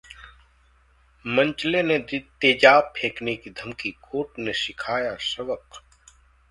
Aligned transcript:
मनचले 1.25 1.83
ने 1.83 1.97
दी 1.99 2.19
तेजाब 2.41 2.91
फेंकने 2.97 3.35
की 3.35 3.49
धमकी, 3.51 3.91
कोर्ट 4.01 4.39
ने 4.39 4.53
सिखाया 4.55 5.15
सबक 5.29 5.81